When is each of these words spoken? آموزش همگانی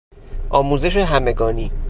آموزش 0.49 0.97
همگانی 0.97 1.71